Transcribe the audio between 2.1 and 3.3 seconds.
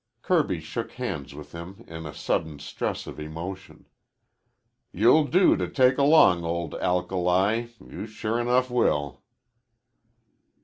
sudden stress of